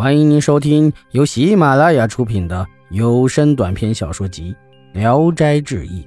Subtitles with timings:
[0.00, 4.56] 欢迎您收听由喜马拉雅出品的有声短篇小说集
[4.98, 6.02] 《聊斋志异》，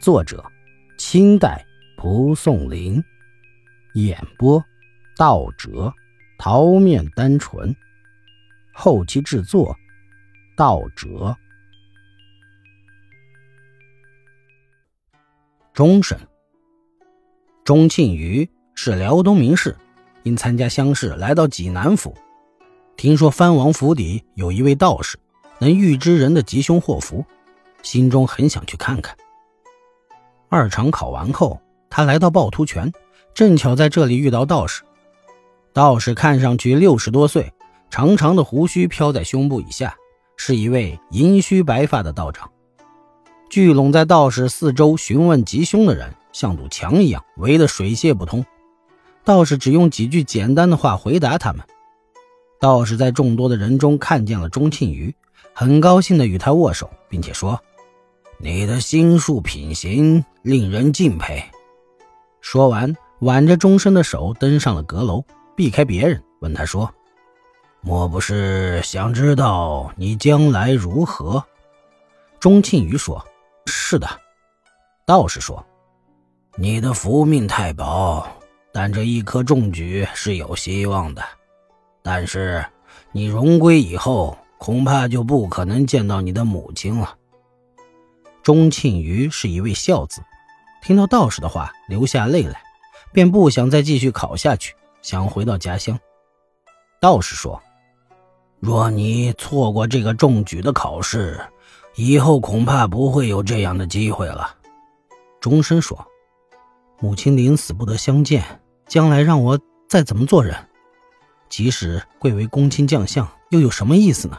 [0.00, 0.40] 作者：
[0.98, 1.66] 清代
[1.96, 3.02] 蒲松龄，
[3.94, 4.64] 演播：
[5.16, 5.92] 道哲、
[6.38, 7.74] 桃面单纯，
[8.72, 9.76] 后期制作：
[10.56, 11.36] 道哲。
[15.72, 16.16] 钟神，
[17.64, 19.76] 钟庆余是辽东名士，
[20.22, 22.16] 因参加乡试来到济南府。
[22.98, 25.16] 听说藩王府邸有一位道士，
[25.60, 27.24] 能预知人的吉凶祸福，
[27.80, 29.16] 心中很想去看看。
[30.48, 32.92] 二场考完后，他来到趵突泉，
[33.32, 34.82] 正巧在这里遇到道士。
[35.72, 37.52] 道士看上去六十多岁，
[37.88, 39.94] 长长的胡须飘在胸部以下，
[40.36, 42.50] 是一位银须白发的道长。
[43.48, 48.44] 聚拢在道士四周询问吉凶的人，像堵墙一样围得水泄不通。
[49.22, 51.64] 道士只用几句简单的话回答他们。
[52.60, 55.14] 道士在众多的人中看见了钟庆余，
[55.52, 57.60] 很高兴地与他握手，并且说
[58.38, 61.42] ：“你的心术品行令人敬佩。”
[62.40, 66.92] 说完，挽着钟声的手登上了阁楼，避开别人，问他说
[67.80, 71.44] ：“莫不是想知道你将来如何？”
[72.40, 73.24] 钟庆余说
[73.66, 74.08] ：“是的。”
[75.06, 75.64] 道士说
[76.58, 78.26] ：“你的福命太薄，
[78.72, 81.22] 但这一颗中举是有希望的。”
[82.10, 82.64] 但是，
[83.12, 87.14] 你荣归以后，恐怕就不可能见到你的母亲了。
[88.42, 90.22] 钟庆余是一位孝子，
[90.80, 92.62] 听到道士的话，流下泪来，
[93.12, 96.00] 便不想再继续考下去，想回到家乡。
[96.98, 97.60] 道士说
[98.58, 101.38] ：“若你错过这个中举的考试，
[101.94, 104.56] 以后恐怕不会有这样的机会了。”
[105.40, 106.02] 钟生说
[107.00, 108.42] ：“母亲临死不得相见，
[108.86, 110.56] 将来让我再怎么做人？”
[111.48, 114.38] 即使贵为公卿将相，又有什么意思呢？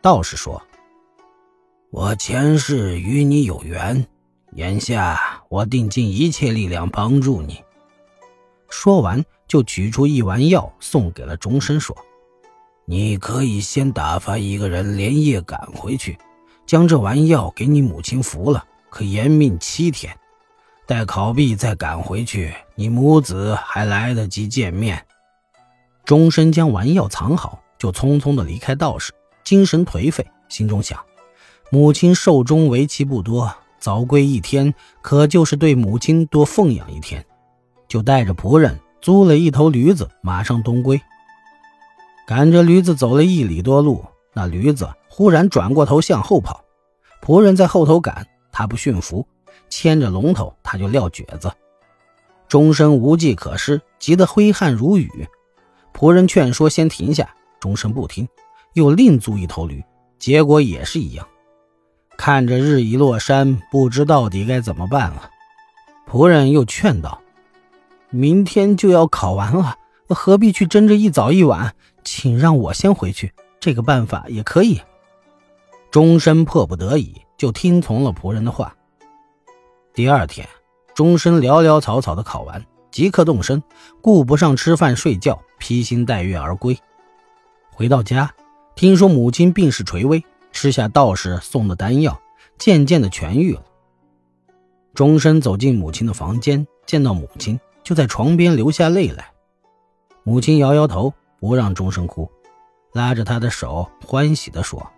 [0.00, 0.62] 道士说
[1.90, 4.06] ：“我前世与你有缘，
[4.52, 7.62] 眼下我定尽一切力量帮助你。”
[8.68, 11.96] 说完，就取出一丸药送给了钟生，说
[12.86, 16.18] ：“你可以先打发一个人连夜赶回去，
[16.66, 20.14] 将这丸药给你母亲服了，可延命七天。
[20.86, 25.06] 待考毕再赶回去，你母子还来得及见面。”
[26.04, 29.10] 钟生将丸药藏好，就匆匆的离开道士，
[29.42, 31.00] 精神颓废，心中想：
[31.70, 37.24] 母亲寿终为期不多，早归一天，可就是对母亲多奉养一天。
[37.88, 41.00] 就带着仆人租了一头驴子，马上东归。
[42.26, 44.04] 赶着驴子走了一里多路，
[44.34, 46.62] 那驴子忽然转过头向后跑，
[47.22, 49.26] 仆人在后头赶，他不驯服，
[49.70, 51.50] 牵着龙头，他就撂蹶子。
[52.46, 55.26] 钟生无计可施，急得挥汗如雨。
[55.94, 58.28] 仆人劝说先停下，钟生不听，
[58.72, 59.82] 又另租一头驴，
[60.18, 61.26] 结果也是一样。
[62.16, 65.30] 看着日已落山，不知到底该怎么办了。
[66.10, 67.22] 仆人又劝道
[68.10, 69.76] ：“明天就要考完了，
[70.08, 71.74] 何必去争这一早一晚？
[72.02, 74.80] 请让我先回去，这个办法也可以。”
[75.90, 78.76] 钟生迫不得已，就听从了仆人的话。
[79.94, 80.48] 第二天，
[80.92, 82.64] 钟生潦潦草草的考完。
[82.94, 83.60] 即刻动身，
[84.00, 86.78] 顾不上吃饭睡觉，披星戴月而归。
[87.72, 88.32] 回到家，
[88.76, 92.22] 听说母亲病势垂危，吃下道士送的丹药，
[92.56, 93.64] 渐渐的痊愈了。
[94.94, 99.32] 钟声走进母亲的房间，见到母亲就在床边流下泪来。
[100.22, 102.30] 母亲摇摇头，不让钟声哭，
[102.92, 104.88] 拉着他的手，欢喜地说：“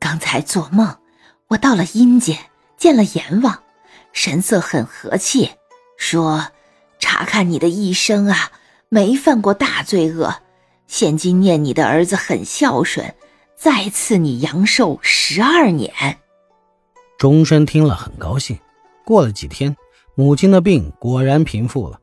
[0.00, 0.98] 刚才做梦，
[1.46, 2.36] 我到了阴间，
[2.76, 3.62] 见了阎王，
[4.12, 5.48] 神色很和气，
[5.96, 6.44] 说。”
[7.00, 8.52] 查看你的一生啊，
[8.88, 10.36] 没犯过大罪恶，
[10.86, 13.14] 现今念你的儿子很孝顺，
[13.56, 15.92] 再赐你阳寿十二年。
[17.18, 18.58] 钟生听了很高兴。
[19.04, 19.76] 过了几天，
[20.14, 21.98] 母亲的病果然平复了。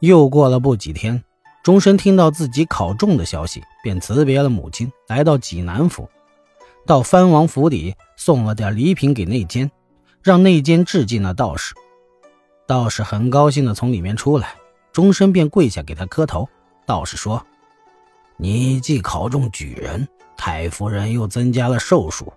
[0.00, 1.22] 又过了不几天，
[1.62, 6.08] 钟生听到自己考中的消息，便辞别了母亲，来到济南府，
[6.84, 9.70] 到藩王府邸送了点礼品给内监，
[10.20, 11.72] 让内监致敬那道士。
[12.72, 14.54] 道士很高兴地从里面出来，
[14.92, 16.48] 钟生便跪下给他磕头。
[16.86, 17.44] 道士说
[18.38, 20.08] ：“你既考中举人，
[20.38, 22.32] 太夫人又增加了寿数，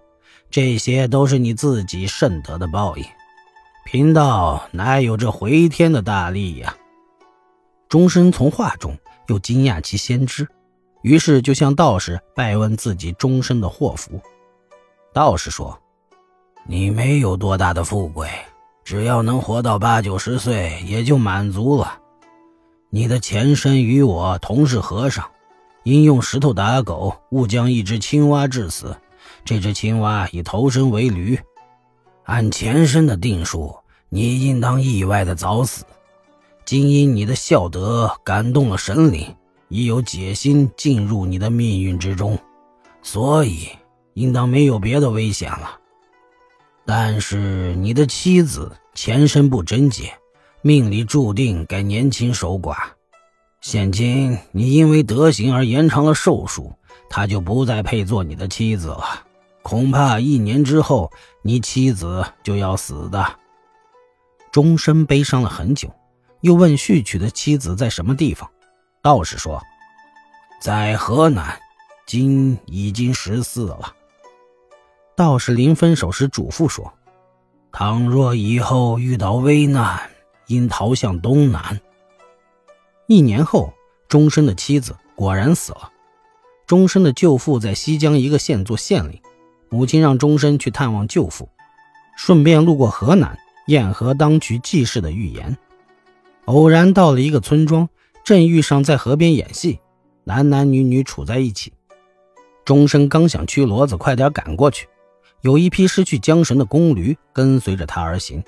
[0.52, 3.06] 这些都是你自己慎得的报应。
[3.86, 6.76] 贫道哪有这回天的大力呀？”
[7.88, 8.94] 钟生从话中
[9.28, 10.46] 又惊讶其先知，
[11.02, 14.20] 于是就向道士拜问自己终身的祸福。
[15.14, 15.80] 道士说
[16.68, 18.30] ：“你没有多大的富贵。”
[18.86, 21.98] 只要能活到八九十岁，也就满足了。
[22.92, 25.26] 你的前身与我同是和尚，
[25.84, 28.96] 因用石头打狗，误将一只青蛙致死。
[29.44, 31.38] 这只青蛙已投身为驴。
[32.26, 33.76] 按前身的定数，
[34.10, 35.84] 你应当意外的早死。
[36.64, 39.36] 今因你的孝德感动了神灵，
[39.68, 42.38] 已有解心进入你的命运之中，
[43.02, 43.70] 所以
[44.14, 45.80] 应当没有别的危险了。
[46.86, 50.14] 但是你的妻子前身不贞洁，
[50.62, 52.76] 命里注定该年轻守寡。
[53.60, 56.74] 现今你因为德行而延长了寿数，
[57.10, 59.26] 她就不再配做你的妻子了。
[59.64, 61.12] 恐怕一年之后，
[61.42, 63.26] 你妻子就要死的。
[64.52, 65.92] 终身悲伤了很久，
[66.42, 68.48] 又问续娶的妻子在什么地方。
[69.02, 69.60] 道士说
[70.62, 71.60] ：“在河南，
[72.06, 73.92] 今已经十四了。”
[75.16, 76.94] 道士临分手时嘱咐说
[77.72, 80.00] ：“倘若以后遇到危难，
[80.48, 81.80] 应逃向东南。”
[83.08, 83.74] 一年后，
[84.10, 85.92] 钟生的妻子果然死了。
[86.68, 89.22] 钟生的舅父在西江一个县做县令。
[89.70, 91.50] 母亲让钟生去探望舅父，
[92.16, 95.58] 顺便路过河南堰河当渠祭祀的预言。
[96.46, 97.90] 偶然到了一个村庄，
[98.24, 99.80] 正遇上在河边演戏，
[100.24, 101.74] 男男女女处在一起。
[102.64, 104.88] 钟生刚想驱骡子快点赶过去，
[105.46, 108.44] 有一匹失去缰绳的公驴跟随着他而行，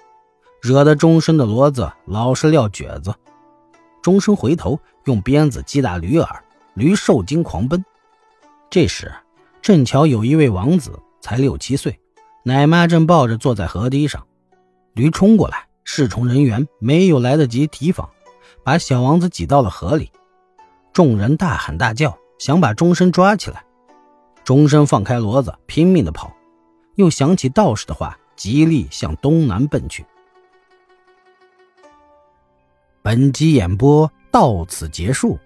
[0.63, 3.13] 惹得钟声的骡子老是撂蹶子。
[4.01, 7.85] 钟声回头用鞭子击打驴耳，驴受惊狂奔。
[8.71, 9.13] 这时
[9.61, 10.99] 正巧有一位王子。
[11.21, 11.99] 才六七岁，
[12.43, 14.25] 奶妈正抱着坐在河堤上，
[14.93, 18.09] 驴冲过来，侍从人员没有来得及提防，
[18.63, 20.09] 把小王子挤到了河里。
[20.93, 23.63] 众人大喊大叫，想把钟声抓起来。
[24.45, 26.31] 钟声放开骡子，拼命的跑，
[26.97, 30.03] 又想起道士的话，极力向东南奔去。
[33.03, 35.37] 本集演播到此结束，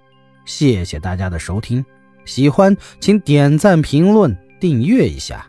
[0.45, 1.85] 谢谢大家的收听，
[2.23, 5.45] 喜欢请点赞、评论、订阅一下。